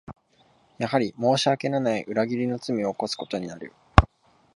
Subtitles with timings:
[0.79, 3.71] やはり申し訳のない裏切りの罪を犯すことになる